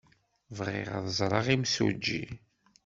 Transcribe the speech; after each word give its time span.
Bɣiɣ 0.57 0.89
ad 0.97 1.05
ẓreɣ 1.17 1.45
imsujji. 1.55 2.23